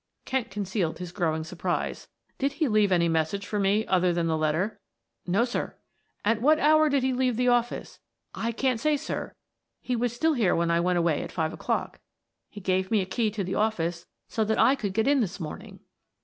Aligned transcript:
Kent 0.25 0.49
concealed 0.49 0.97
his 0.97 1.11
growing 1.11 1.43
surprise. 1.43 2.07
"Did 2.39 2.53
he 2.53 2.67
leave 2.67 2.91
any 2.91 3.07
message 3.07 3.45
for 3.45 3.59
me, 3.59 3.85
other 3.85 4.11
than 4.11 4.25
the 4.25 4.35
letter?" 4.35 4.79
"No, 5.27 5.45
sir. 5.45 5.75
"At 6.25 6.41
what 6.41 6.57
hour 6.57 6.89
did 6.89 7.03
he 7.03 7.13
leave 7.13 7.37
the 7.37 7.49
office?" 7.49 7.99
"I 8.33 8.51
can't 8.51 8.79
say, 8.79 8.97
sir; 8.97 9.35
he 9.79 9.95
was 9.95 10.11
still 10.11 10.33
here 10.33 10.55
when 10.55 10.71
I 10.71 10.79
went 10.79 10.97
away 10.97 11.21
at 11.21 11.31
five 11.31 11.53
o'clock. 11.53 11.99
He 12.49 12.59
gave 12.59 12.89
me 12.89 13.01
a 13.01 13.05
key 13.05 13.29
to 13.29 13.43
the 13.43 13.53
office 13.53 14.07
so 14.27 14.43
that 14.43 14.57
I 14.57 14.73
could 14.73 14.93
get 14.93 15.07
in 15.07 15.19
this 15.19 15.39
morning." 15.39 15.81